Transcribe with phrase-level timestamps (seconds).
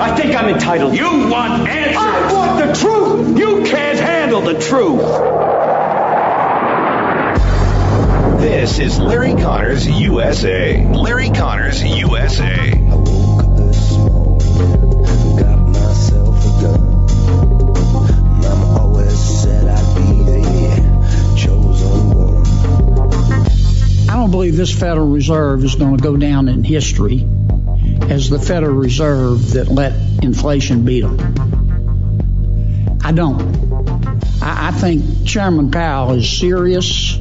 [0.00, 0.94] I think I'm entitled.
[0.94, 1.96] You want answers.
[1.96, 3.36] I want the truth.
[3.36, 5.00] You can't handle the truth.
[8.40, 10.86] This is Larry Conners USA.
[10.86, 12.70] Larry Conners USA.
[24.08, 27.26] I don't believe this Federal Reserve is going to go down in history
[28.10, 32.98] as the Federal Reserve that let inflation beat them.
[33.04, 33.40] I don't.
[34.42, 37.18] I, I think Chairman Powell is serious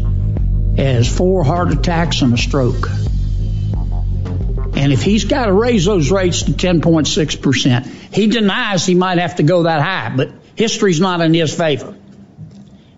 [0.77, 2.89] as four heart attacks and a stroke.
[4.77, 9.35] And if he's got to raise those rates to 10.6%, he denies he might have
[9.37, 11.95] to go that high, but history's not in his favor.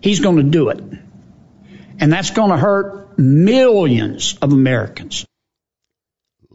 [0.01, 0.81] He's going to do it.
[1.99, 5.25] And that's going to hurt millions of Americans.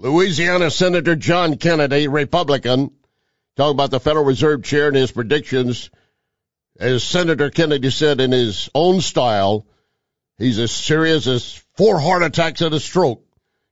[0.04, 2.90] Louisiana Senator John Kennedy, Republican,
[3.56, 5.88] talking about the Federal Reserve Chair and his predictions.
[6.78, 9.66] As Senator Kennedy said in his own style,
[10.36, 13.24] he's as serious as four heart attacks and a stroke.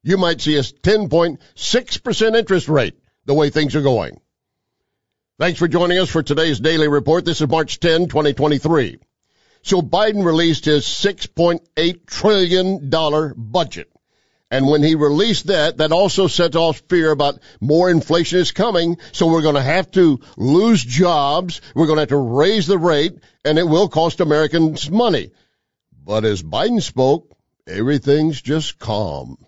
[0.02, 2.94] You might see a 10.6% interest rate
[3.26, 4.18] the way things are going.
[5.38, 7.26] Thanks for joining us for today's daily report.
[7.26, 9.00] This is March 10, 2023.
[9.60, 13.91] So Biden released his $6.8 trillion budget.
[14.52, 18.98] And when he released that, that also set off fear about more inflation is coming.
[19.12, 21.62] So we're going to have to lose jobs.
[21.74, 23.14] We're going to have to raise the rate
[23.46, 25.30] and it will cost Americans money.
[26.04, 27.34] But as Biden spoke,
[27.66, 29.38] everything's just calm.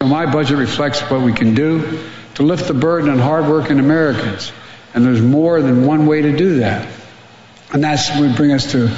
[0.00, 2.00] My budget reflects what we can do
[2.36, 4.52] to lift the burden on hardworking Americans.
[4.94, 6.88] And there's more than one way to do that.
[7.72, 8.96] And that's would bring us to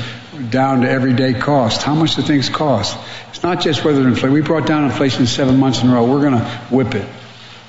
[0.51, 1.83] down to everyday cost.
[1.83, 2.97] How much do things cost?
[3.31, 4.33] It's not just whether inflation.
[4.33, 6.05] We brought down inflation seven months in a row.
[6.05, 7.09] We're going to whip it.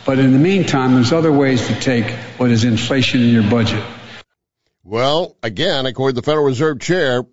[0.06, 3.84] But in the meantime, there's other ways to take what is inflation in your budget.
[4.84, 7.24] Well, again, according to the Federal Reserve Chair,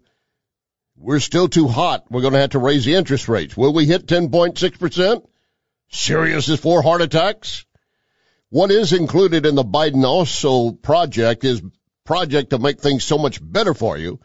[0.96, 2.04] we're still too hot.
[2.10, 3.56] We're going to have to raise the interest rates.
[3.56, 5.26] Will we hit 10.6%?
[5.88, 7.64] Serious as four heart attacks?
[8.50, 11.62] What is included in the Biden also project is
[12.04, 14.20] project to make things so much better for you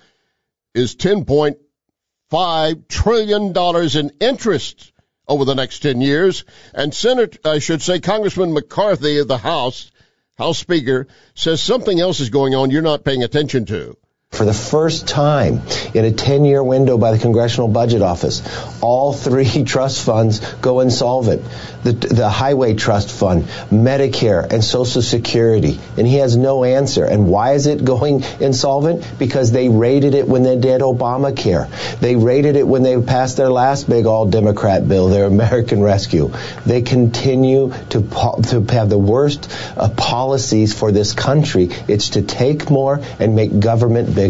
[0.76, 3.54] is $10.5 trillion
[3.98, 4.92] in interest
[5.28, 6.44] over the next 10 years.
[6.74, 9.92] And Senator, I should say, Congressman McCarthy of the House,
[10.38, 13.98] House Speaker, says something else is going on you're not paying attention to.
[14.36, 15.62] For the first time
[15.94, 18.42] in a 10 year window by the Congressional Budget Office,
[18.82, 21.42] all three trust funds go insolvent.
[21.84, 25.80] The, the Highway Trust Fund, Medicare, and Social Security.
[25.98, 27.06] And he has no answer.
[27.06, 29.06] And why is it going insolvent?
[29.20, 31.70] Because they raided it when they did Obamacare.
[32.00, 36.34] They raided it when they passed their last big all Democrat bill, their American Rescue.
[36.66, 41.70] They continue to, to have the worst uh, policies for this country.
[41.88, 44.25] It's to take more and make government bigger.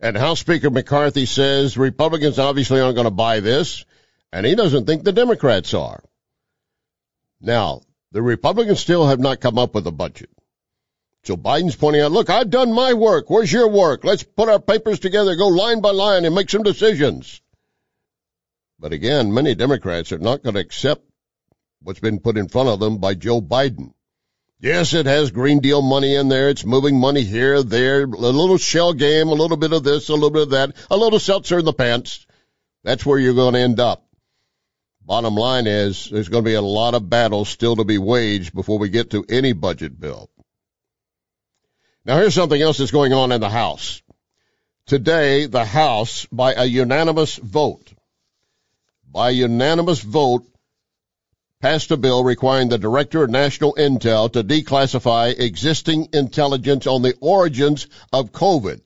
[0.00, 3.84] And House Speaker McCarthy says Republicans obviously aren't going to buy this,
[4.32, 6.02] and he doesn't think the Democrats are.
[7.40, 10.30] Now, the Republicans still have not come up with a budget.
[11.24, 13.30] So Biden's pointing out, look, I've done my work.
[13.30, 14.02] Where's your work?
[14.02, 17.40] Let's put our papers together, go line by line and make some decisions.
[18.80, 21.04] But again, many Democrats are not going to accept
[21.80, 23.92] what's been put in front of them by Joe Biden.
[24.62, 26.48] Yes, it has Green Deal money in there.
[26.48, 30.14] It's moving money here, there, a little shell game, a little bit of this, a
[30.14, 32.24] little bit of that, a little seltzer in the pants.
[32.84, 34.06] That's where you're going to end up.
[35.04, 38.54] Bottom line is there's going to be a lot of battles still to be waged
[38.54, 40.30] before we get to any budget bill.
[42.04, 44.00] Now here's something else that's going on in the House.
[44.86, 47.92] Today, the House, by a unanimous vote,
[49.10, 50.46] by unanimous vote,
[51.62, 57.14] passed a bill requiring the Director of National Intel to declassify existing intelligence on the
[57.20, 58.80] origins of COVID.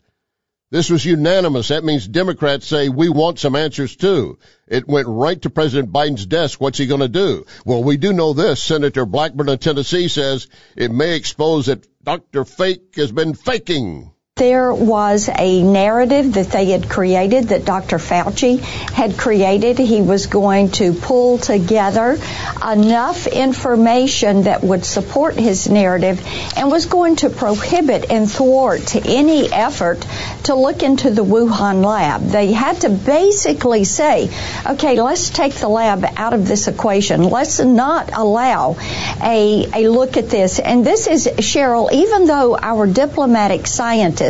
[0.70, 1.68] This was unanimous.
[1.68, 4.38] That means Democrats say we want some answers too.
[4.68, 6.60] It went right to President Biden's desk.
[6.60, 7.46] What's he going to do?
[7.64, 8.62] Well, we do know this.
[8.62, 10.46] Senator Blackburn of Tennessee says
[10.76, 12.44] it may expose that Dr.
[12.44, 14.12] Fake has been faking.
[14.38, 17.96] There was a narrative that they had created, that Dr.
[17.96, 19.78] Fauci had created.
[19.78, 22.18] He was going to pull together
[22.62, 26.22] enough information that would support his narrative
[26.54, 30.06] and was going to prohibit and thwart any effort
[30.42, 32.20] to look into the Wuhan lab.
[32.20, 34.28] They had to basically say,
[34.66, 37.22] okay, let's take the lab out of this equation.
[37.22, 38.76] Let's not allow
[39.22, 40.58] a, a look at this.
[40.58, 44.25] And this is, Cheryl, even though our diplomatic scientists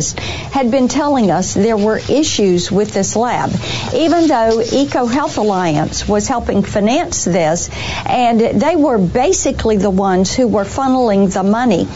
[0.52, 3.50] had been telling us there were issues with this lab,
[3.94, 7.70] even though EcoHealth Alliance was helping finance this,
[8.06, 11.87] and they were basically the ones who were funneling the money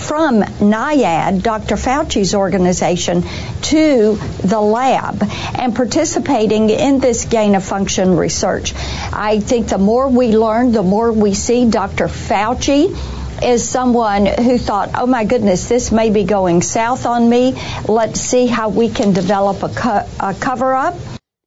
[0.00, 1.76] from NIAID, Dr.
[1.76, 3.22] Fauci's organization,
[3.62, 5.22] to the lab
[5.54, 8.74] and participating in this gain of function research.
[9.12, 12.08] I think the more we learn, the more we see Dr.
[12.08, 12.96] Fauci
[13.42, 17.54] is someone who thought, oh my goodness, this may be going south on me.
[17.88, 20.94] Let's see how we can develop a, co- a cover up.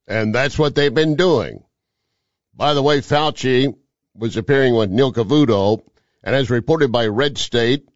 [0.06, 1.62] And that's what they've been doing.
[2.54, 3.74] By the way, Fauci
[4.14, 5.82] was appearing with Neil Cavuto,
[6.22, 7.88] and as reported by Red State,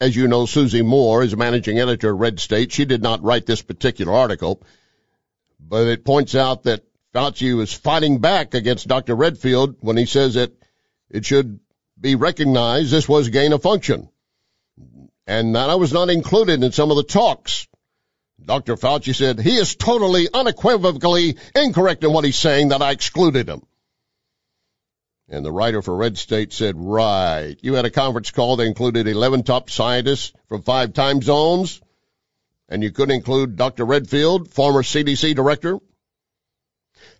[0.00, 2.72] as you know, Susie Moore is managing editor of Red State.
[2.72, 4.62] She did not write this particular article,
[5.58, 6.84] but it points out that
[7.14, 9.14] Fauci was fighting back against Dr.
[9.14, 10.52] Redfield when he says that
[11.10, 11.60] it should
[12.00, 14.08] be recognized this was gain of function.
[15.26, 17.68] And that I was not included in some of the talks.
[18.44, 18.76] Dr.
[18.76, 23.62] Fauci said, he is totally unequivocally incorrect in what he's saying that I excluded him.
[25.28, 29.06] And the writer for Red State said, right, you had a conference call that included
[29.06, 31.80] 11 top scientists from five time zones,
[32.68, 33.84] and you couldn't include Dr.
[33.84, 35.78] Redfield, former CDC director.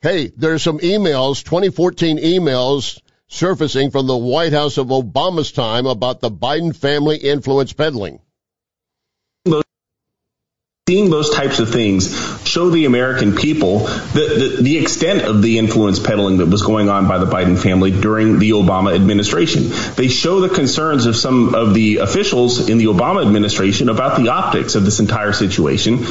[0.03, 2.99] Hey, there's some emails, 2014 emails
[3.31, 8.21] surfacing from the White House of Obama's time about the Biden family influence peddling.
[10.89, 12.13] Seeing those types of things
[12.45, 16.89] show the American people the, the, the, extent of the influence peddling that was going
[16.89, 19.69] on by the Biden family during the Obama administration.
[19.95, 24.31] They show the concerns of some of the officials in the Obama administration about the
[24.31, 26.07] optics of this entire situation.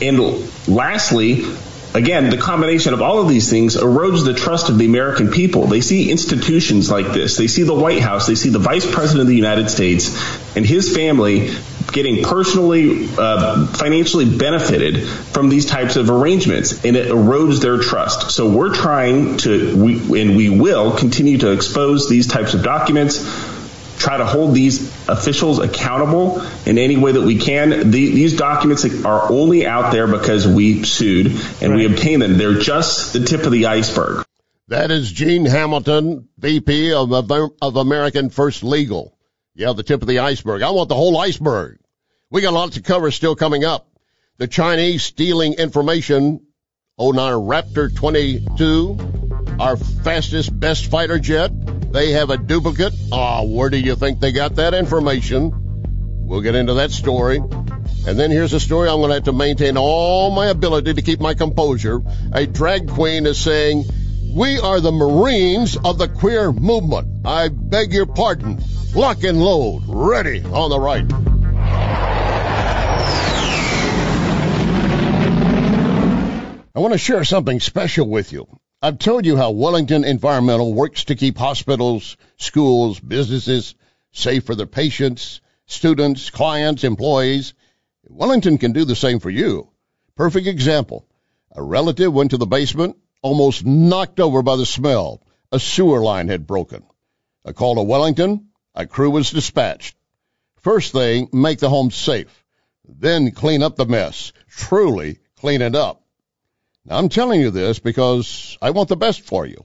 [0.00, 0.18] And
[0.66, 1.44] lastly,
[1.94, 5.66] Again, the combination of all of these things erodes the trust of the American people.
[5.66, 7.36] They see institutions like this.
[7.36, 8.26] They see the White House.
[8.26, 10.08] They see the Vice President of the United States
[10.56, 11.50] and his family
[11.92, 18.30] getting personally, uh, financially benefited from these types of arrangements, and it erodes their trust.
[18.30, 23.18] So we're trying to, we, and we will continue to expose these types of documents
[24.02, 27.70] try to hold these officials accountable in any way that we can.
[27.70, 31.76] The, these documents are only out there because we sued and right.
[31.76, 32.36] we obtained them.
[32.36, 34.24] They're just the tip of the iceberg.
[34.68, 39.16] That is Gene Hamilton, VP of, of American First Legal.
[39.54, 40.62] Yeah, the tip of the iceberg.
[40.62, 41.78] I want the whole iceberg.
[42.30, 43.86] We got a lot to cover still coming up.
[44.38, 46.46] The Chinese stealing information
[46.96, 51.52] on our Raptor 22, our fastest, best fighter jet.
[51.92, 52.94] They have a duplicate.
[53.12, 55.52] Ah, oh, where do you think they got that information?
[56.26, 57.36] We'll get into that story.
[57.36, 61.02] And then here's a story I'm going to have to maintain all my ability to
[61.02, 62.00] keep my composure.
[62.32, 63.84] A drag queen is saying,
[64.34, 67.26] we are the Marines of the queer movement.
[67.26, 68.64] I beg your pardon.
[68.94, 69.82] Lock and load.
[69.86, 71.04] Ready on the right.
[76.74, 78.46] I want to share something special with you.
[78.84, 83.76] I've told you how Wellington Environmental works to keep hospitals, schools, businesses
[84.10, 87.54] safe for their patients, students, clients, employees.
[88.08, 89.68] Wellington can do the same for you.
[90.16, 91.06] Perfect example.
[91.54, 95.22] A relative went to the basement, almost knocked over by the smell.
[95.52, 96.82] A sewer line had broken.
[97.44, 98.48] A call to Wellington.
[98.74, 99.94] A crew was dispatched.
[100.56, 102.44] First thing, make the home safe.
[102.84, 104.32] Then clean up the mess.
[104.48, 106.01] Truly clean it up.
[106.88, 109.64] I'm telling you this because I want the best for you.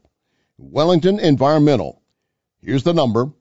[0.60, 2.03] Wellington Environmental.
[2.62, 3.32] Here's the number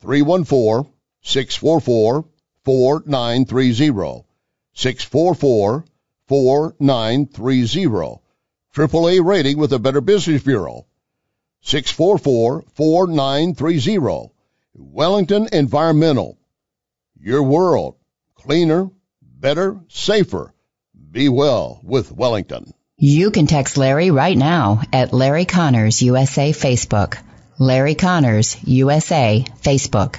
[0.00, 0.90] 314
[1.22, 2.24] 644
[2.64, 4.24] 4930.
[4.72, 5.84] 644
[6.28, 8.20] 4930.
[8.74, 10.86] AAA rating with a Better Business Bureau.
[11.60, 14.32] 644 4930.
[14.74, 16.38] Wellington Environmental.
[17.20, 17.96] Your world.
[18.34, 20.54] Cleaner, better, safer.
[21.10, 22.72] Be well with Wellington.
[22.98, 27.18] You can text Larry right now at Larry Conners USA Facebook.
[27.58, 30.16] Larry Conners USA Facebook.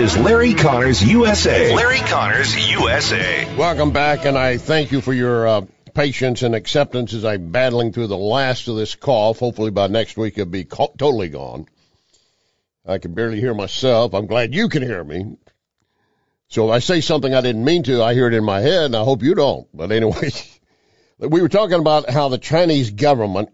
[0.00, 1.74] Is Larry Conners USA.
[1.76, 3.54] Larry Conners USA.
[3.54, 7.92] Welcome back, and I thank you for your uh, patience and acceptance as I'm battling
[7.92, 9.40] through the last of this cough.
[9.40, 11.66] Hopefully by next week it'll be co- totally gone.
[12.86, 14.14] I can barely hear myself.
[14.14, 15.36] I'm glad you can hear me.
[16.48, 18.86] So if I say something I didn't mean to, I hear it in my head,
[18.86, 19.68] and I hope you don't.
[19.74, 20.30] But anyway,
[21.18, 23.50] we were talking about how the Chinese government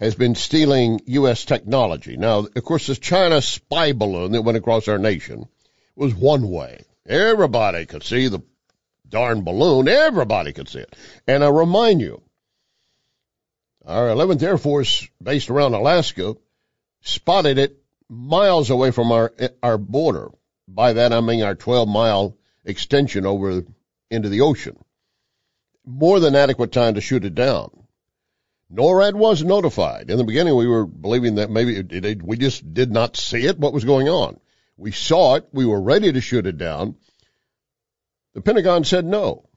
[0.00, 1.44] has been stealing U.S.
[1.44, 2.16] technology.
[2.16, 5.48] Now, of course, this China spy balloon that went across our nation
[5.96, 6.84] was one way.
[7.06, 8.40] Everybody could see the
[9.08, 9.88] darn balloon.
[9.88, 10.94] Everybody could see it.
[11.26, 12.22] And I remind you,
[13.84, 16.36] our 11th Air Force based around Alaska
[17.00, 20.28] spotted it miles away from our, our border.
[20.68, 23.64] By that I mean our 12 mile extension over
[24.10, 24.76] into the ocean.
[25.86, 27.70] More than adequate time to shoot it down.
[28.72, 30.10] NORAD was notified.
[30.10, 33.46] In the beginning, we were believing that maybe it, it, we just did not see
[33.46, 34.38] it, what was going on.
[34.76, 35.48] We saw it.
[35.52, 36.96] We were ready to shoot it down.
[38.34, 39.48] The Pentagon said no.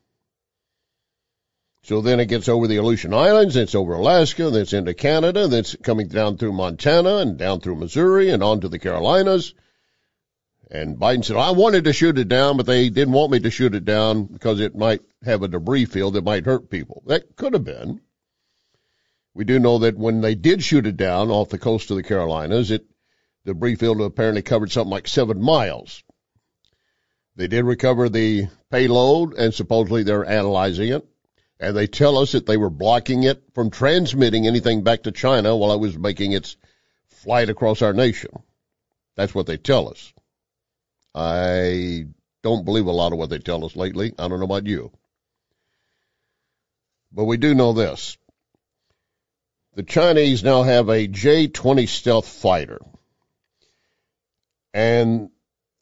[1.84, 5.48] So then it gets over the Aleutian Islands, it's over Alaska, then it's into Canada,
[5.48, 9.56] then it's coming down through Montana and down through Missouri and on to the Carolinas.
[10.70, 13.50] And Biden said, I wanted to shoot it down, but they didn't want me to
[13.50, 17.04] shoot it down because it might have a debris field that might hurt people.
[17.08, 18.00] That could have been.
[19.34, 22.04] We do know that when they did shoot it down off the coast of the
[22.04, 22.86] Carolinas, it,
[23.46, 26.04] the debris field apparently covered something like seven miles.
[27.36, 31.08] They did recover the payload and supposedly they're analyzing it
[31.62, 35.56] and they tell us that they were blocking it from transmitting anything back to China
[35.56, 36.58] while it was making its
[37.08, 38.32] flight across our nation.
[39.16, 40.12] That's what they tell us.
[41.14, 42.08] I
[42.42, 44.14] don't believe a lot of what they tell us lately.
[44.18, 44.92] I don't know about you.
[47.12, 48.18] But we do know this.
[49.74, 52.80] The Chinese now have a J-20 stealth fighter.
[54.74, 55.30] And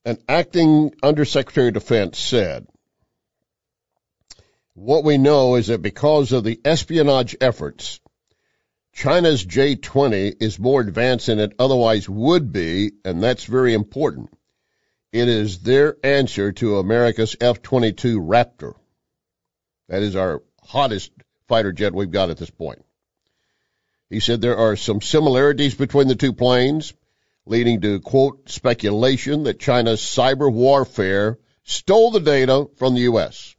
[0.06, 2.68] an acting Undersecretary of Defense said
[4.80, 8.00] what we know is that because of the espionage efforts,
[8.94, 14.30] China's J-20 is more advanced than it otherwise would be, and that's very important.
[15.12, 18.76] It is their answer to America's F-22 Raptor.
[19.88, 21.12] That is our hottest
[21.48, 22.86] fighter jet we've got at this point.
[24.10, 26.94] He said there are some similarities between the two planes,
[27.46, 33.56] leading to, quote, speculation that China's cyber warfare stole the data from the U.S.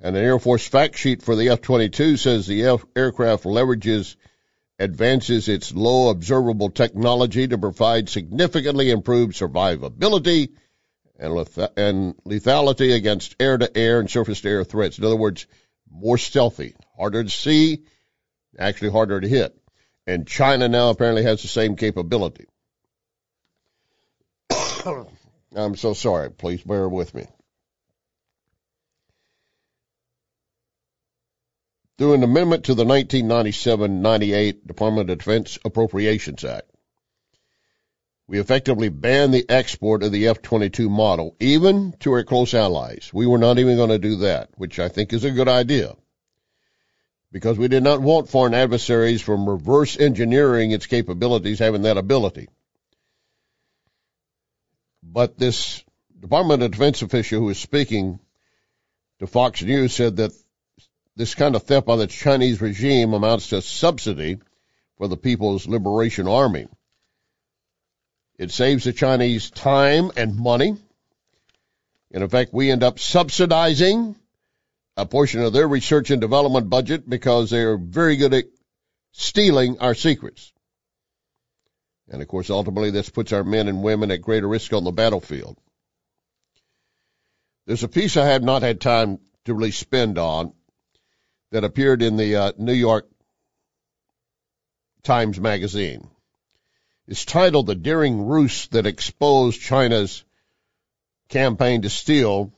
[0.00, 4.16] And an Air Force fact sheet for the F-22 says the F- aircraft leverages
[4.78, 10.52] advances its low observable technology to provide significantly improved survivability
[11.18, 14.96] and, leth- and lethality against air-to-air and surface-to-air threats.
[14.96, 15.46] In other words,
[15.90, 17.84] more stealthy, harder to see,
[18.58, 19.54] actually harder to hit.
[20.06, 22.46] And China now apparently has the same capability.
[25.54, 26.30] I'm so sorry.
[26.30, 27.26] Please bear with me.
[32.00, 36.69] through an amendment to the 1997-98 Department of Defense Appropriations Act.
[38.30, 43.10] We effectively banned the export of the F-22 model, even to our close allies.
[43.12, 45.96] We were not even going to do that, which I think is a good idea.
[47.32, 52.48] Because we did not want foreign adversaries from reverse engineering its capabilities having that ability.
[55.02, 55.82] But this
[56.20, 58.20] Department of Defense official who was speaking
[59.18, 60.30] to Fox News said that
[61.16, 64.38] this kind of theft by the Chinese regime amounts to subsidy
[64.98, 66.68] for the People's Liberation Army.
[68.40, 70.74] It saves the Chinese time and money.
[72.10, 74.16] In effect, we end up subsidizing
[74.96, 78.46] a portion of their research and development budget because they're very good at
[79.12, 80.54] stealing our secrets.
[82.08, 84.90] And of course, ultimately, this puts our men and women at greater risk on the
[84.90, 85.58] battlefield.
[87.66, 90.54] There's a piece I have not had time to really spend on
[91.50, 93.06] that appeared in the uh, New York
[95.02, 96.08] Times Magazine.
[97.10, 100.22] It's titled The Daring Ruse That Exposed China's
[101.28, 102.52] Campaign to Steal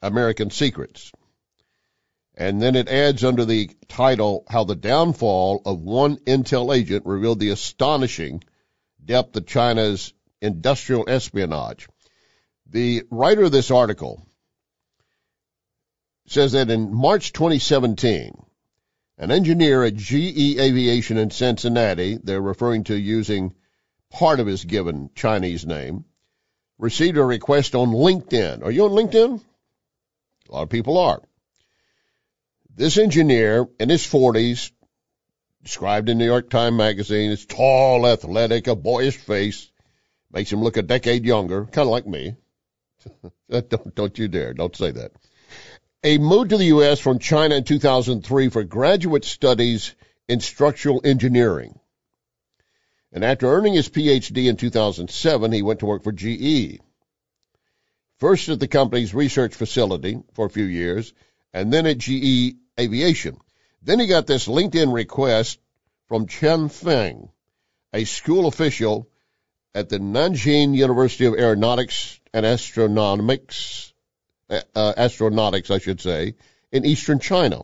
[0.00, 1.12] American Secrets.
[2.34, 7.38] And then it adds under the title How the Downfall of One Intel Agent Revealed
[7.38, 8.42] the Astonishing
[9.04, 11.86] Depth of China's Industrial Espionage.
[12.70, 14.26] The writer of this article
[16.28, 18.42] says that in March 2017,
[19.18, 23.54] an engineer at GE Aviation in Cincinnati, they're referring to using
[24.10, 26.04] part of his given Chinese name,
[26.78, 28.64] received a request on LinkedIn.
[28.64, 29.40] Are you on LinkedIn?
[30.48, 31.20] A lot of people are.
[32.74, 34.70] This engineer in his 40s,
[35.62, 39.70] described in New York Times Magazine, is tall, athletic, a boyish face,
[40.32, 42.36] makes him look a decade younger, kind of like me.
[43.50, 45.12] don't, don't you dare, don't say that
[46.04, 47.00] a move to the U.S.
[47.00, 49.94] from China in 2003 for graduate studies
[50.28, 51.77] in structural engineering.
[53.12, 56.80] And after earning his PhD in 2007, he went to work for GE.
[58.18, 61.14] First at the company's research facility for a few years,
[61.52, 63.38] and then at GE Aviation.
[63.82, 65.58] Then he got this LinkedIn request
[66.08, 67.30] from Chen Feng,
[67.92, 69.08] a school official
[69.74, 73.92] at the Nanjing University of Aeronautics and Astronomics,
[74.50, 76.34] uh, astronautics, I should say,
[76.72, 77.62] in eastern China.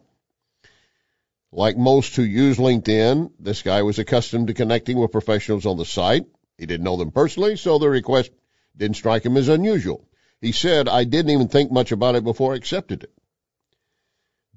[1.56, 5.84] Like most who use LinkedIn, this guy was accustomed to connecting with professionals on the
[5.84, 6.26] site.
[6.58, 8.32] He didn't know them personally, so the request
[8.76, 10.04] didn't strike him as unusual.
[10.40, 13.12] He said, I didn't even think much about it before I accepted it.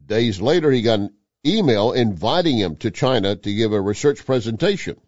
[0.04, 1.14] Days later, he got an
[1.46, 5.00] email inviting him to China to give a research presentation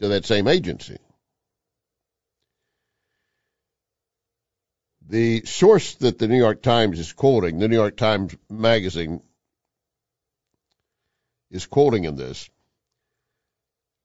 [0.00, 0.98] to that same agency.
[5.08, 9.20] The source that the New York Times is quoting, the New York Times Magazine
[11.50, 12.48] is quoting in this,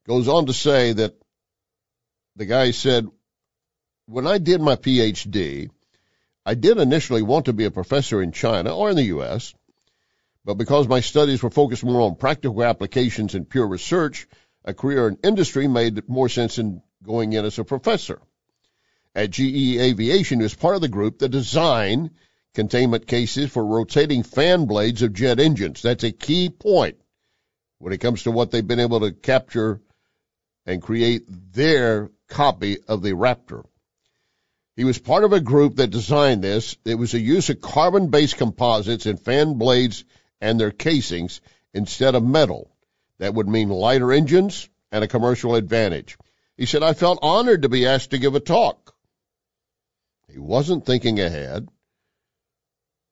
[0.07, 1.15] goes on to say that
[2.35, 3.07] the guy said,
[4.05, 5.69] when I did my PhD,
[6.45, 9.53] I did initially want to be a professor in China or in the U.S.,
[10.43, 14.27] but because my studies were focused more on practical applications and pure research,
[14.65, 18.19] a career in industry made more sense than going in as a professor
[19.13, 22.11] at GE Aviation is part of the group that designed
[22.53, 25.81] containment cases for rotating fan blades of jet engines.
[25.81, 26.97] That's a key point
[27.81, 29.81] when it comes to what they've been able to capture
[30.67, 33.65] and create their copy of the Raptor.
[34.75, 36.77] He was part of a group that designed this.
[36.85, 40.05] It was a use of carbon-based composites in fan blades
[40.39, 41.41] and their casings
[41.73, 42.71] instead of metal.
[43.17, 46.17] That would mean lighter engines and a commercial advantage.
[46.57, 48.93] He said, I felt honored to be asked to give a talk.
[50.29, 51.67] He wasn't thinking ahead.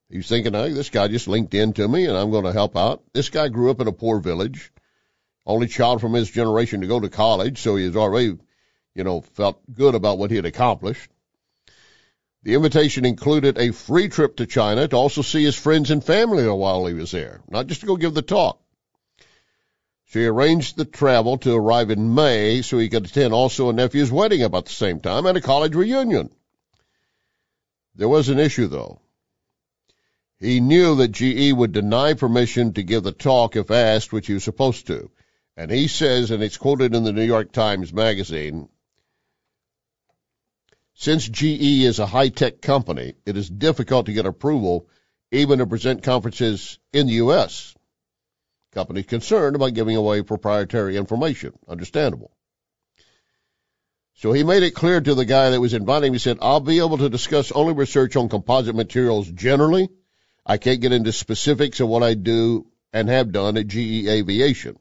[0.10, 2.52] He was thinking, hey, this guy just linked in to me and I'm going to
[2.52, 3.04] help out.
[3.14, 4.72] This guy grew up in a poor village,
[5.46, 8.38] only child from his generation to go to college, so he has already,
[8.96, 11.12] you know, felt good about what he had accomplished.
[12.42, 16.48] The invitation included a free trip to China to also see his friends and family
[16.48, 18.60] while he was there, not just to go give the talk.
[20.06, 24.12] She arranged the travel to arrive in May so he could attend also a nephew's
[24.12, 26.32] wedding about the same time and a college reunion.
[27.94, 29.02] There was an issue though.
[30.40, 34.34] He knew that GE would deny permission to give the talk if asked, which he
[34.34, 35.12] was supposed to.
[35.58, 38.70] And he says, and it's quoted in the New York Times Magazine,
[40.94, 44.88] since GE is a high-tech company, it is difficult to get approval
[45.32, 47.76] even to present conferences in the U.S.
[48.74, 51.54] Companies concerned about giving away proprietary information.
[51.68, 52.32] Understandable.
[54.16, 56.14] So he made it clear to the guy that was inviting him.
[56.14, 59.90] He said, I'll be able to discuss only research on composite materials generally.
[60.50, 64.80] I can't get into specifics of what I do and have done at GE Aviation.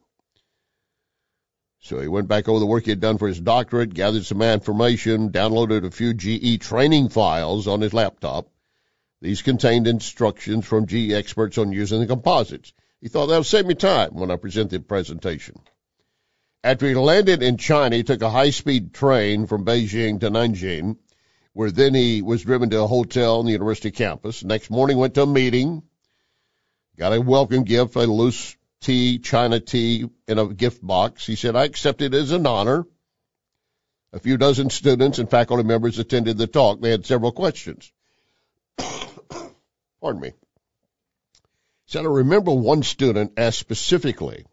[1.81, 4.41] So he went back over the work he had done for his doctorate, gathered some
[4.41, 8.49] information, downloaded a few GE training files on his laptop.
[9.21, 12.73] These contained instructions from GE experts on using the composites.
[13.03, 15.57] He thought that'll save me time when I present the presentation.
[16.65, 20.97] After he landed in China, he took a high-speed train from Beijing to Nanjing,
[21.59, 24.45] where then he was driven to a hotel on the university campus.
[24.45, 25.83] Next morning, went to a meeting,
[26.97, 31.27] got a welcome gift, a loose tea, China tea in a gift box.
[31.27, 32.87] He said, I accept it as an honor.
[34.13, 36.81] A few dozen students and faculty members attended the talk.
[36.81, 37.91] They had several questions.
[40.01, 40.35] Pardon me.
[41.87, 44.47] Said, I remember one student asked specifically,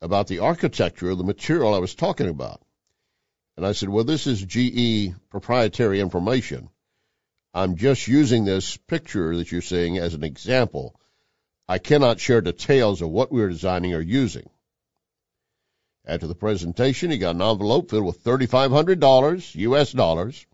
[0.00, 2.62] about the architecture of the material I was talking about.
[3.58, 6.68] And I said, well, this is GE proprietary information.
[7.52, 10.94] I'm just using this picture that you're seeing as an example.
[11.68, 14.48] I cannot share details of what we're designing or using.
[16.06, 20.46] After the presentation, he got an envelope filled with $3,500 US dollars,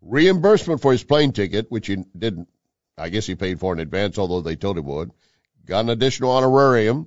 [0.00, 2.48] reimbursement for his plane ticket, which he didn't,
[2.96, 5.10] I guess he paid for in advance, although they told him would,
[5.66, 7.06] got an additional honorarium,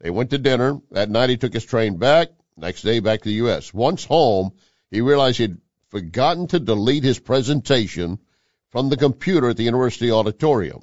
[0.00, 0.80] they went to dinner.
[0.90, 2.30] That night he took his train back.
[2.56, 3.72] Next day back to the U.S.
[3.72, 4.52] Once home,
[4.90, 5.58] he realized he'd
[5.90, 8.18] forgotten to delete his presentation
[8.70, 10.82] from the computer at the university auditorium.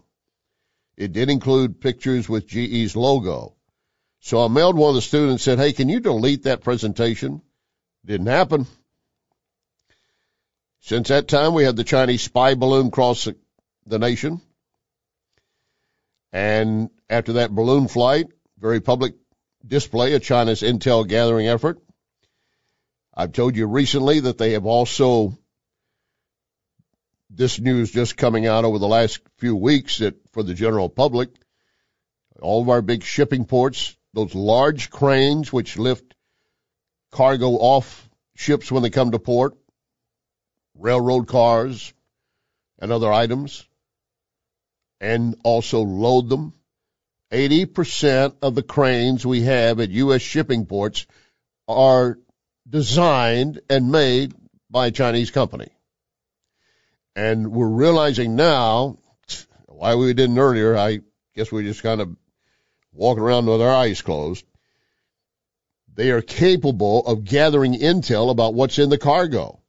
[0.97, 3.55] It did include pictures with GE's logo.
[4.19, 7.41] So I mailed one of the students and said, hey, can you delete that presentation?
[8.05, 8.65] Didn't happen.
[10.81, 13.27] Since that time, we had the Chinese spy balloon cross
[13.85, 14.41] the nation.
[16.31, 18.27] And after that balloon flight,
[18.59, 19.13] very public
[19.65, 21.79] display of China's intel gathering effort.
[23.19, 25.35] I've told you recently that they have also,
[27.31, 31.29] this news just coming out over the last few weeks that for the general public,
[32.39, 36.13] all of our big shipping ports, those large cranes which lift
[37.11, 39.57] cargo off ships when they come to port,
[40.75, 41.91] railroad cars
[42.77, 43.67] and other items,
[45.01, 46.53] and also load them
[47.31, 50.21] 80% of the cranes we have at U.S.
[50.21, 51.07] shipping ports
[51.67, 52.19] are
[52.69, 54.33] designed and made
[54.69, 55.69] by a Chinese company.
[57.15, 58.99] And we're realizing now
[59.65, 60.77] why we didn't earlier.
[60.77, 60.99] I
[61.35, 62.15] guess we just kind of
[62.93, 64.45] walking around with our eyes closed.
[65.93, 69.61] They are capable of gathering intel about what's in the cargo.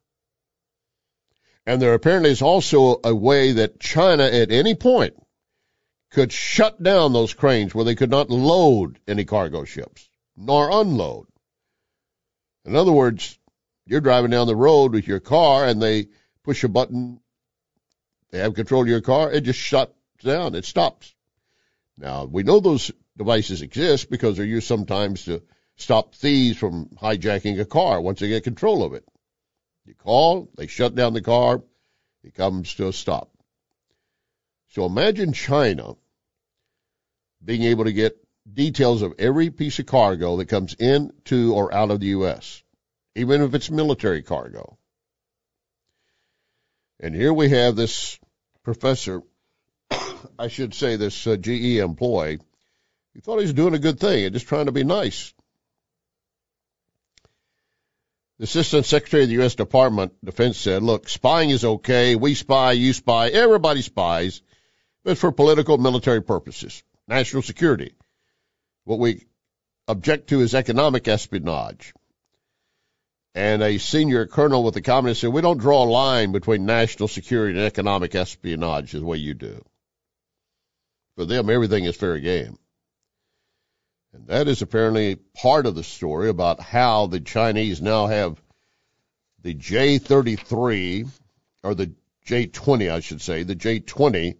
[1.66, 5.14] And there apparently is also a way that China at any point
[6.10, 11.26] could shut down those cranes where they could not load any cargo ships nor unload.
[12.68, 13.38] In other words,
[13.86, 16.08] you're driving down the road with your car and they
[16.44, 17.18] push a button,
[18.30, 21.14] they have control of your car, it just shuts down, it stops.
[21.96, 25.42] Now, we know those devices exist because they're used sometimes to
[25.76, 29.04] stop thieves from hijacking a car once they get control of it.
[29.86, 31.62] You call, they shut down the car,
[32.22, 33.30] it comes to a stop.
[34.72, 35.94] So imagine China
[37.42, 38.18] being able to get
[38.54, 42.62] details of every piece of cargo that comes into or out of the U.S.,
[43.14, 44.78] even if it's military cargo.
[47.00, 48.18] And here we have this
[48.62, 49.22] professor,
[50.38, 52.38] I should say this uh, GE employee,
[53.14, 55.32] he thought he was doing a good thing and just trying to be nice.
[58.38, 59.56] The Assistant Secretary of the U.S.
[59.56, 62.14] Department of Defense said, look, spying is okay.
[62.14, 64.42] We spy, you spy, everybody spies,
[65.02, 67.94] but for political military purposes, national security.
[68.88, 69.26] What we
[69.86, 71.92] object to is economic espionage.
[73.34, 77.08] And a senior colonel with the communists said, we don't draw a line between national
[77.08, 79.62] security and economic espionage the way you do.
[81.16, 82.58] For them, everything is fair game.
[84.14, 88.40] And that is apparently part of the story about how the Chinese now have
[89.42, 91.10] the J-33,
[91.62, 91.92] or the
[92.24, 94.38] J-20, I should say, the J-20,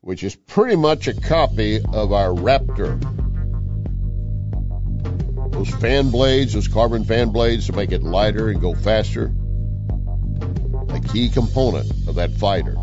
[0.00, 3.25] which is pretty much a copy of our Raptor.
[5.56, 9.32] Those fan blades, those carbon fan blades to make it lighter and go faster,
[10.90, 12.74] a key component of that fighter.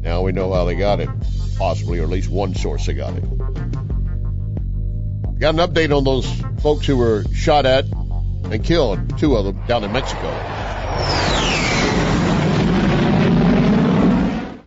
[0.00, 1.08] Now we know how they got it,
[1.56, 3.22] possibly, or at least one source they got it.
[5.38, 6.28] Got an update on those
[6.62, 10.26] folks who were shot at and killed, two of them down in Mexico.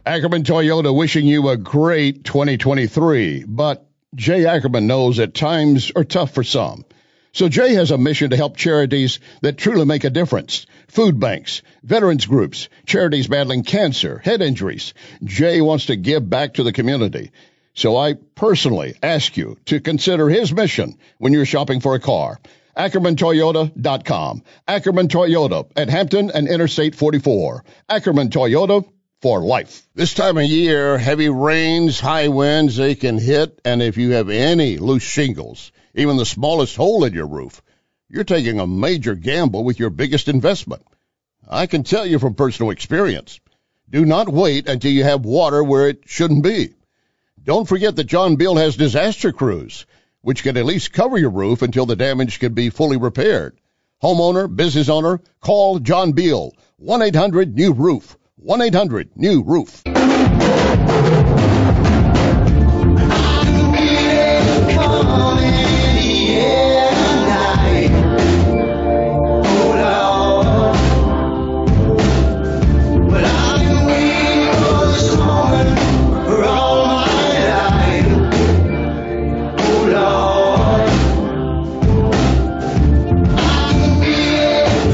[0.06, 6.34] Ackerman Toyota wishing you a great 2023, but Jay Ackerman knows that times are tough
[6.34, 6.84] for some.
[7.34, 10.66] So Jay has a mission to help charities that truly make a difference.
[10.90, 14.94] Food banks, veterans groups, charities battling cancer, head injuries.
[15.24, 17.32] Jay wants to give back to the community.
[17.74, 22.38] So I personally ask you to consider his mission when you're shopping for a car.
[22.78, 24.44] AckermanToyota.com.
[24.68, 27.64] Ackerman Toyota at Hampton and Interstate 44.
[27.88, 28.86] Ackerman Toyota
[29.22, 29.88] for life.
[29.94, 34.30] This time of year, heavy rains, high winds, they can hit, and if you have
[34.30, 37.62] any loose shingles, even the smallest hole in your roof,
[38.10, 40.82] you're taking a major gamble with your biggest investment.
[41.48, 43.40] I can tell you from personal experience.
[43.90, 46.74] Do not wait until you have water where it shouldn't be.
[47.44, 49.86] Don't forget that John Beal has disaster crews,
[50.22, 53.58] which can at least cover your roof until the damage can be fully repaired.
[54.02, 56.54] Homeowner, business owner, call John Beal,
[56.84, 59.84] 1-800-NEW-ROOF, 1-800-NEW-ROOF.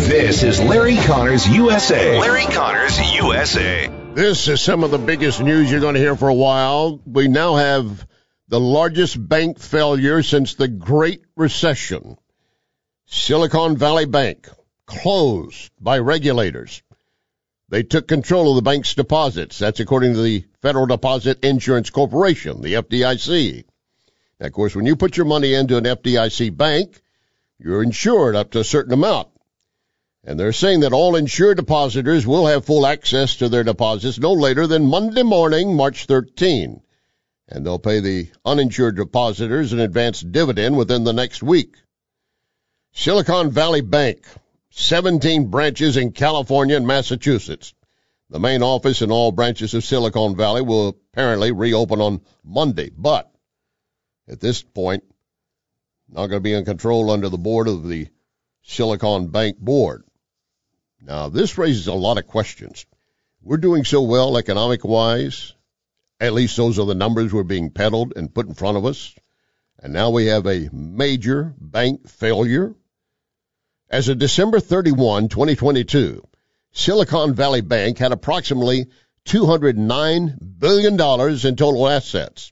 [0.07, 2.19] This is Larry Conners USA.
[2.19, 2.86] Larry Conners
[3.17, 3.89] USA.
[4.13, 7.01] This is some of the biggest news you're going to hear for a while.
[7.03, 8.05] We now have
[8.47, 12.17] the largest bank failure since the Great Recession.
[13.07, 14.47] Silicon Valley Bank
[14.85, 16.83] closed by regulators.
[17.69, 19.57] They took control of the bank's deposits.
[19.57, 23.63] That's according to the Federal Deposit Insurance Corporation, the FDIC.
[24.39, 27.01] Now, of course, when you put your money into an FDIC bank,
[27.57, 29.29] you're insured up to a certain amount.
[30.27, 34.33] And they're saying that all insured depositors will have full access to their deposits no
[34.33, 36.81] later than Monday morning, March 13.
[37.47, 41.77] And they'll pay the uninsured depositors an advance dividend within the next week.
[42.91, 44.25] Silicon Valley Bank,
[44.71, 47.73] 17 branches in California and Massachusetts.
[48.29, 53.31] The main office and all branches of Silicon Valley will apparently reopen on Monday, but
[54.27, 55.05] at this point,
[56.09, 58.09] not going to be in control under the board of the
[58.63, 60.03] Silicon Bank Board.
[61.01, 62.85] Now, this raises a lot of questions.
[63.41, 65.53] We're doing so well economic wise.
[66.19, 69.13] At least those are the numbers we're being peddled and put in front of us.
[69.79, 72.73] And now we have a major bank failure.
[73.89, 76.27] As of December 31, 2022,
[76.73, 78.87] Silicon Valley Bank had approximately
[79.25, 82.51] $209 billion in total assets,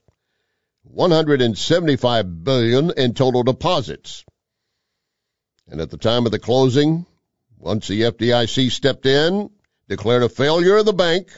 [0.83, 4.23] 175 billion in total deposits.
[5.67, 7.05] And at the time of the closing,
[7.65, 9.49] once the FDIC stepped in,
[9.89, 11.29] declared a failure of the bank,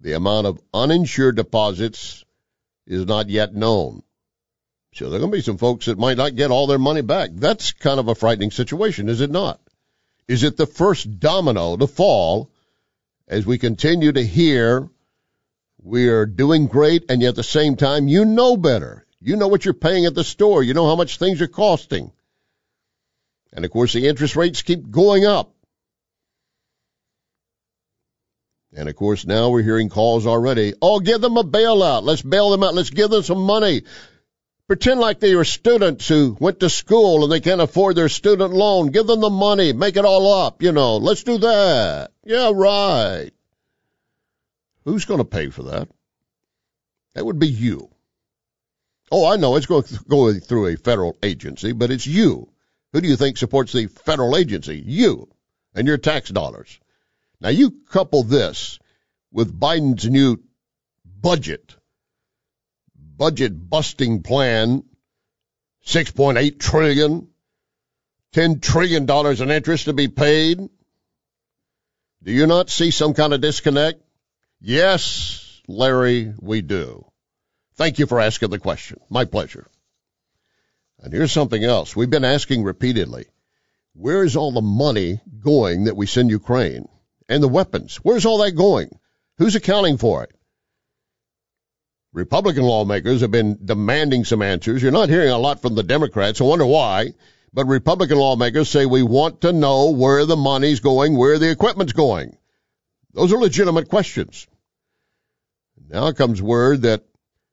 [0.00, 2.24] the amount of uninsured deposits
[2.84, 4.02] is not yet known.
[4.92, 7.02] So there are going to be some folks that might not get all their money
[7.02, 7.30] back.
[7.32, 9.60] That's kind of a frightening situation, is it not?
[10.26, 12.50] Is it the first domino to fall
[13.28, 14.90] as we continue to hear
[15.80, 19.06] we are doing great and yet at the same time you know better.
[19.20, 20.64] You know what you're paying at the store.
[20.64, 22.10] You know how much things are costing.
[23.54, 25.52] And of course the interest rates keep going up.
[28.76, 30.74] And of course now we're hearing calls already.
[30.82, 32.02] Oh, give them a bailout.
[32.02, 32.74] Let's bail them out.
[32.74, 33.82] Let's give them some money.
[34.66, 38.52] Pretend like they were students who went to school and they can't afford their student
[38.52, 38.88] loan.
[38.88, 39.72] Give them the money.
[39.72, 40.62] Make it all up.
[40.62, 42.10] You know, let's do that.
[42.24, 43.30] Yeah, right.
[44.84, 45.88] Who's going to pay for that?
[47.14, 47.90] That would be you.
[49.12, 52.48] Oh, I know it's going, going through a federal agency, but it's you.
[52.94, 54.82] Who do you think supports the federal agency?
[54.86, 55.28] You
[55.74, 56.78] and your tax dollars.
[57.40, 58.78] Now you couple this
[59.30, 60.40] with Biden's new
[61.20, 61.74] budget
[63.16, 64.84] budget busting plan,
[65.86, 67.28] 6.8 trillion,
[68.32, 70.58] 10 trillion dollars in interest to be paid.
[72.22, 74.02] Do you not see some kind of disconnect?
[74.60, 77.04] Yes, Larry, we do.
[77.74, 79.00] Thank you for asking the question.
[79.10, 79.66] My pleasure.
[81.04, 81.94] And here's something else.
[81.94, 83.26] We've been asking repeatedly.
[83.92, 86.88] Where is all the money going that we send Ukraine?
[87.28, 87.96] And the weapons?
[87.96, 88.88] Where's all that going?
[89.36, 90.30] Who's accounting for it?
[92.14, 94.82] Republican lawmakers have been demanding some answers.
[94.82, 96.40] You're not hearing a lot from the Democrats.
[96.40, 97.12] I wonder why.
[97.52, 101.92] But Republican lawmakers say we want to know where the money's going, where the equipment's
[101.92, 102.38] going.
[103.12, 104.46] Those are legitimate questions.
[105.86, 107.04] Now comes word that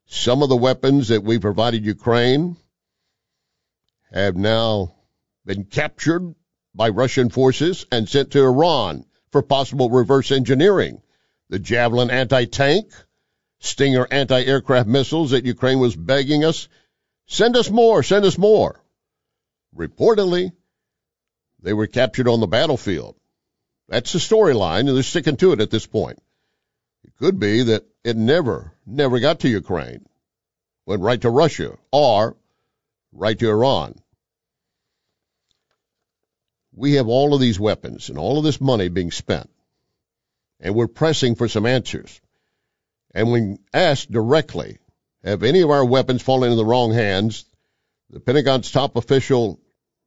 [0.06, 2.56] some of the weapons that we provided Ukraine
[4.12, 4.96] have now
[5.46, 6.36] been captured
[6.74, 11.02] by Russian forces and sent to Iran for possible reverse engineering.
[11.50, 12.92] The Javelin anti-tank,
[13.64, 16.68] Stinger anti-aircraft missiles that Ukraine was begging us,
[17.28, 18.84] send us more, send us more.
[19.76, 20.52] Reportedly,
[21.62, 23.16] they were captured on the battlefield.
[23.88, 26.18] That's the storyline, and they're sticking to it at this point.
[27.04, 30.08] It could be that it never, never got to Ukraine,
[30.88, 32.36] went right to Russia, or
[33.12, 33.96] right to Iran.
[36.74, 39.50] We have all of these weapons and all of this money being spent,
[40.60, 42.22] and we're pressing for some answers.
[43.14, 44.78] And when asked directly,
[45.24, 47.46] have any of our weapons fallen in the wrong hands?
[48.10, 49.60] The Pentagon's top official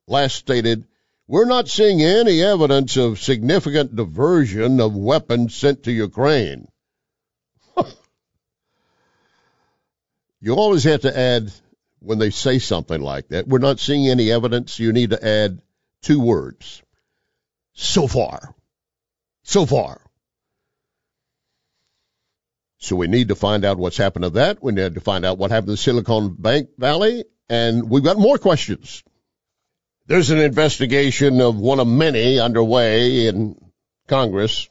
[0.06, 0.86] last stated,
[1.26, 6.68] we're not seeing any evidence of significant diversion of weapons sent to Ukraine.
[10.40, 11.50] you always have to add,
[12.04, 15.60] when they say something like that, we're not seeing any evidence, you need to add
[16.02, 16.82] two words.
[17.72, 18.54] So far.
[19.42, 20.00] So far.
[22.78, 24.62] So we need to find out what's happened to that.
[24.62, 27.24] We need to find out what happened to Silicon Bank Valley.
[27.48, 29.02] And we've got more questions.
[30.06, 33.58] There's an investigation of one of many underway in
[34.06, 34.68] Congress.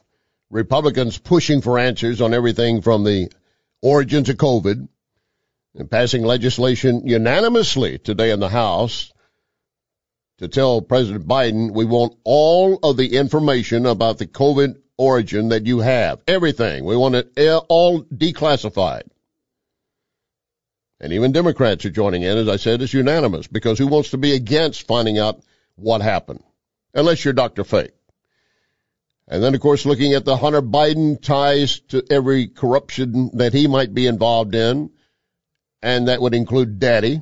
[0.52, 3.32] Republicans pushing for answers on everything from the
[3.82, 4.88] origins of COVID
[5.76, 9.12] and passing legislation unanimously today in the House
[10.38, 15.66] to tell President Biden we want all of the information about the COVID origin that
[15.66, 16.22] you have.
[16.28, 16.86] Everything.
[16.86, 19.04] We want it all declassified.
[21.00, 22.38] And even Democrats are joining in.
[22.38, 25.42] As I said, it's unanimous because who wants to be against finding out
[25.76, 26.44] what happened?
[26.94, 27.64] Unless you're Dr.
[27.64, 27.92] Fake.
[29.28, 33.68] And then, of course, looking at the Hunter Biden ties to every corruption that he
[33.68, 34.92] might be involved in.
[35.84, 37.22] And that would include daddy.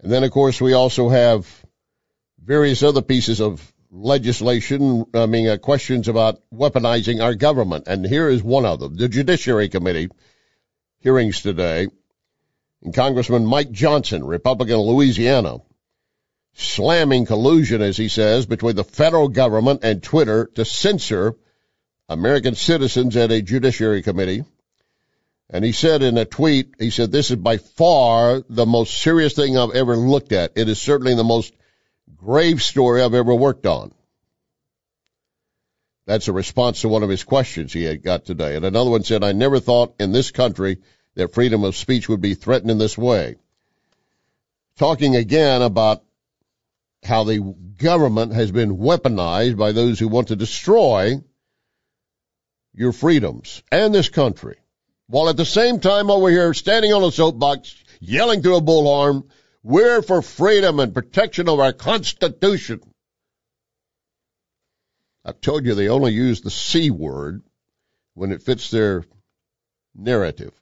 [0.00, 1.46] And then, of course, we also have
[2.42, 7.86] various other pieces of legislation, I mean, uh, questions about weaponizing our government.
[7.86, 8.96] And here is one of them.
[8.96, 10.08] The Judiciary Committee
[11.00, 11.88] hearings today.
[12.82, 15.58] And Congressman Mike Johnson, Republican of Louisiana,
[16.54, 21.36] slamming collusion, as he says, between the federal government and Twitter to censor
[22.08, 24.44] American citizens at a Judiciary Committee.
[25.52, 29.34] And he said in a tweet, he said, this is by far the most serious
[29.34, 30.52] thing I've ever looked at.
[30.56, 31.52] It is certainly the most
[32.16, 33.92] grave story I've ever worked on.
[36.06, 38.56] That's a response to one of his questions he had got today.
[38.56, 40.78] And another one said, I never thought in this country
[41.16, 43.36] that freedom of speech would be threatened in this way.
[44.78, 46.02] Talking again about
[47.04, 51.20] how the government has been weaponized by those who want to destroy
[52.72, 54.56] your freedoms and this country.
[55.12, 59.28] While at the same time over here standing on a soapbox, yelling through a bullhorn,
[59.62, 62.80] we're for freedom and protection of our Constitution.
[65.22, 67.42] I've told you they only use the C word
[68.14, 69.04] when it fits their
[69.94, 70.54] narrative.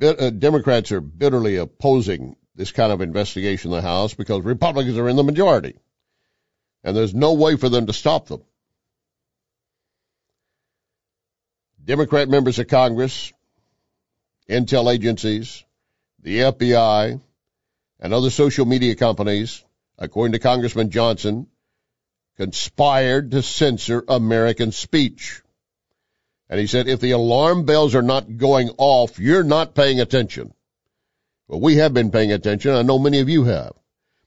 [0.00, 5.06] Uh, Democrats are bitterly opposing this kind of investigation in the House because Republicans are
[5.10, 5.76] in the majority.
[6.82, 8.42] And there's no way for them to stop them.
[11.84, 13.32] Democrat members of Congress,
[14.48, 15.64] intel agencies,
[16.22, 17.20] the FBI,
[17.98, 19.64] and other social media companies,
[19.98, 21.48] according to Congressman Johnson,
[22.36, 25.42] conspired to censor American speech.
[26.48, 30.52] And he said, if the alarm bells are not going off, you're not paying attention.
[31.48, 32.72] Well, we have been paying attention.
[32.72, 33.72] I know many of you have.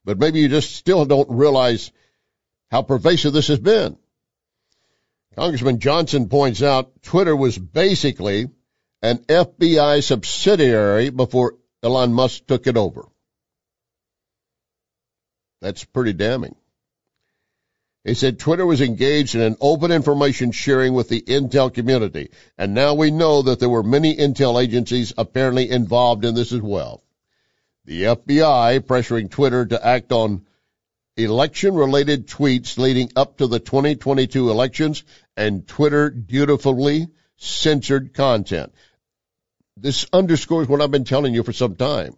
[0.04, 1.91] But maybe you just still don't realize
[2.70, 3.98] how pervasive this has been.
[5.36, 8.50] Congressman Johnson points out Twitter was basically
[9.02, 13.06] an FBI subsidiary before Elon Musk took it over.
[15.62, 16.56] That's pretty damning.
[18.06, 22.30] He said Twitter was engaged in an open information sharing with the intel community.
[22.58, 26.62] And now we know that there were many intel agencies apparently involved in this as
[26.62, 27.04] well.
[27.86, 30.45] The FBI pressuring Twitter to act on
[31.17, 35.04] election related tweets leading up to the 2022 elections
[35.38, 38.73] and Twitter dutifully censored content.
[39.78, 42.15] This underscores what I've been telling you for some time.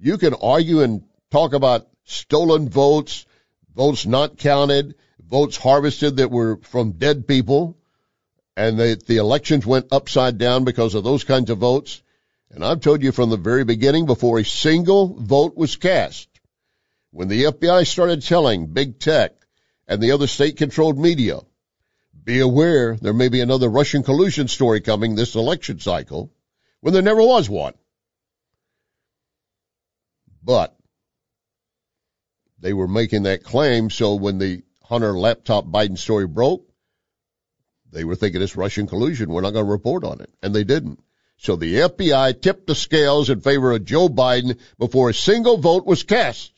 [0.00, 3.26] You can argue and talk about stolen votes,
[3.74, 7.76] votes not counted, votes harvested that were from dead people,
[8.56, 12.02] and the, the elections went upside down because of those kinds of votes.
[12.50, 16.28] And I've told you from the very beginning, before a single vote was cast,
[17.12, 19.32] when the FBI started telling big tech
[19.86, 21.40] and the other state controlled media,
[22.24, 26.32] be aware there may be another Russian collusion story coming this election cycle,
[26.80, 27.74] when there never was one.
[30.42, 30.74] But
[32.58, 36.66] they were making that claim, so when the Hunter laptop Biden story broke,
[37.92, 39.28] they were thinking it's Russian collusion.
[39.28, 40.30] We're not going to report on it.
[40.42, 41.02] And they didn't.
[41.36, 45.84] So the FBI tipped the scales in favor of Joe Biden before a single vote
[45.84, 46.51] was cast.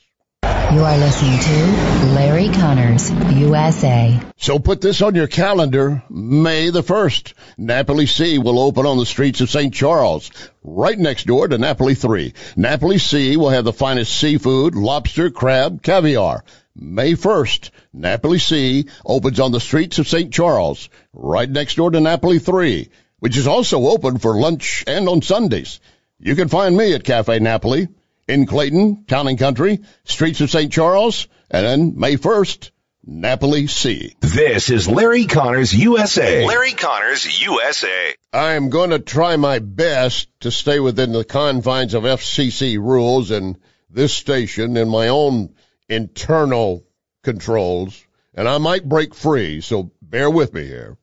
[0.72, 4.20] You are listening to Larry Connors, USA.
[4.36, 6.02] So put this on your calendar.
[6.08, 7.34] May the 1st.
[7.58, 9.72] Napoli Sea will open on the streets of St.
[9.72, 10.30] Charles,
[10.64, 12.32] right next door to Napoli 3.
[12.56, 16.44] Napoli Sea will have the finest seafood, lobster, crab, caviar.
[16.74, 20.32] May 1st, Napoli Sea opens on the streets of St.
[20.32, 22.88] Charles, right next door to Napoli 3,
[23.20, 25.78] which is also open for lunch and on Sundays.
[26.18, 27.88] You can find me at Cafe Napoli
[28.28, 30.72] in Clayton, Town and Country, streets of St.
[30.72, 32.70] Charles, and then May 1st,
[33.06, 34.14] Napoli Sea.
[34.20, 36.46] This is Larry Connors USA.
[36.46, 38.14] Larry Connors USA.
[38.32, 43.58] I'm going to try my best to stay within the confines of FCC rules and
[43.90, 45.54] this station and my own
[45.88, 46.84] internal
[47.22, 48.02] controls,
[48.34, 50.96] and I might break free, so bear with me here.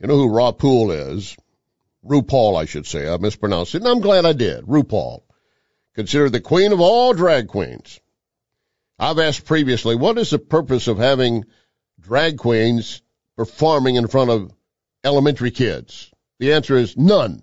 [0.00, 1.36] You know who RuPaul is?
[2.04, 3.08] RuPaul, I should say.
[3.08, 4.64] I mispronounced it, and I'm glad I did.
[4.66, 5.22] RuPaul.
[5.94, 8.00] Considered the queen of all drag queens.
[8.98, 11.44] I've asked previously, what is the purpose of having
[12.00, 13.02] drag queens
[13.36, 14.52] performing in front of
[15.04, 16.10] elementary kids?
[16.38, 17.42] The answer is none.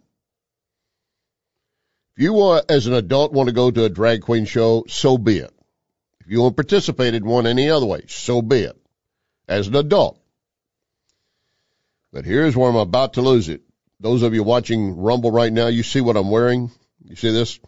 [2.15, 5.37] If you, as an adult, want to go to a drag queen show, so be
[5.37, 5.53] it.
[6.21, 8.77] If you want to participate in one any other way, so be it.
[9.47, 10.19] As an adult.
[12.11, 13.61] But here's where I'm about to lose it.
[13.99, 16.71] Those of you watching Rumble right now, you see what I'm wearing?
[17.03, 17.59] You see this?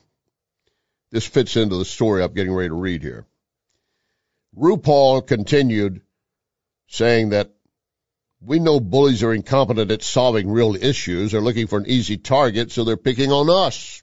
[1.12, 3.26] This fits into the story I'm getting ready to read here.
[4.58, 6.02] RuPaul continued
[6.88, 7.52] saying that
[8.42, 11.31] we know bullies are incompetent at solving real issues.
[11.31, 14.02] They're looking for an easy target, so they're picking on us.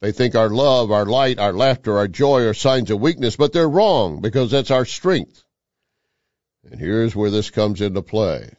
[0.00, 3.52] They think our love, our light, our laughter, our joy are signs of weakness, but
[3.52, 5.44] they're wrong because that's our strength.
[6.70, 8.54] And here's where this comes into play.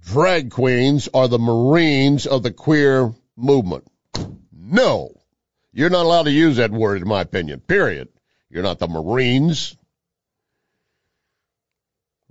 [0.00, 3.89] Drag queens are the Marines of the queer movement.
[4.70, 5.10] No,
[5.72, 8.08] you're not allowed to use that word in my opinion, period.
[8.48, 9.76] You're not the Marines.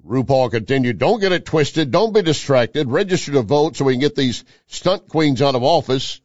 [0.07, 1.91] RuPaul continued, don't get it twisted.
[1.91, 2.87] Don't be distracted.
[2.87, 6.21] Register to vote so we can get these stunt queens out of office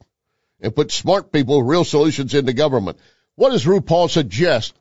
[0.61, 2.97] and put smart people, real solutions into government.
[3.35, 4.73] What does RuPaul suggest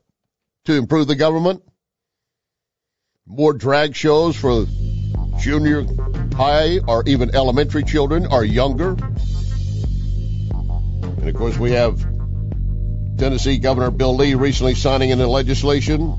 [0.65, 1.63] to improve the government?
[3.25, 4.67] More drag shows for
[5.39, 5.83] junior
[6.35, 8.95] high or even elementary children or younger.
[11.23, 12.05] And of course we have
[13.17, 16.17] Tennessee Governor Bill Lee recently signing into legislation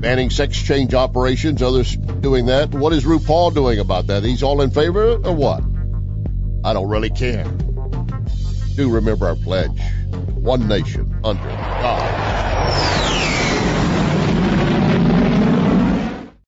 [0.00, 2.70] banning sex change operations, others doing that.
[2.70, 4.22] What is RuPaul doing about that?
[4.22, 5.62] He's all in favor or what?
[6.64, 7.44] I don't really care.
[8.76, 9.78] Do remember our pledge.
[10.32, 13.13] One nation under God.